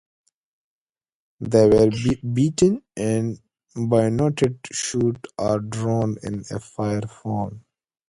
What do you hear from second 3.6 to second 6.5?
bayonetted, shot or drowned in